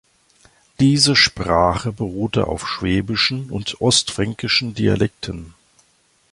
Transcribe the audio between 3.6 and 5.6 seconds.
ostfränkischen Dialekten.